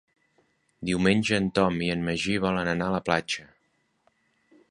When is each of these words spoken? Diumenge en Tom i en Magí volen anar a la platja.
Diumenge 0.89 1.37
en 1.41 1.49
Tom 1.59 1.77
i 1.89 1.91
en 1.97 2.01
Magí 2.09 2.39
volen 2.47 2.73
anar 2.73 2.87
a 2.89 2.95
la 2.97 3.05
platja. 3.11 3.47